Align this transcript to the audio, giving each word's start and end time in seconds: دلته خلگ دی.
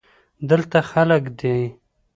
دلته 0.49 0.79
خلگ 0.89 1.23
دی. 1.39 1.59